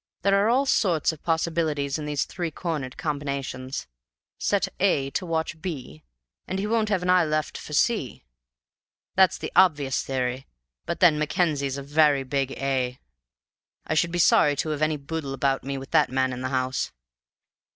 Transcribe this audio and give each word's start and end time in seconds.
There 0.23 0.43
are 0.43 0.49
all 0.49 0.65
sorts 0.65 1.11
of 1.11 1.21
possibilities 1.21 1.99
in 1.99 2.07
these 2.07 2.25
three 2.25 2.49
cornered 2.49 2.97
combinations. 2.97 3.85
Set 4.39 4.67
A 4.79 5.11
to 5.11 5.27
watch 5.27 5.61
B, 5.61 6.01
and 6.47 6.57
he 6.57 6.65
won't 6.65 6.89
have 6.89 7.03
an 7.03 7.09
eye 7.11 7.23
left 7.23 7.55
for 7.55 7.73
C. 7.73 8.25
That's 9.13 9.37
the 9.37 9.51
obvious 9.55 10.01
theory, 10.03 10.47
but 10.87 11.01
then 11.01 11.19
Mackenzie's 11.19 11.77
a 11.77 11.83
very 11.83 12.23
big 12.23 12.49
A. 12.53 12.97
I 13.85 13.93
should 13.93 14.11
be 14.11 14.17
sorry 14.17 14.55
to 14.55 14.69
have 14.69 14.81
any 14.81 14.97
boodle 14.97 15.35
about 15.35 15.63
me 15.63 15.77
with 15.77 15.91
that 15.91 16.09
man 16.09 16.33
in 16.33 16.41
the 16.41 16.49
house. 16.49 16.91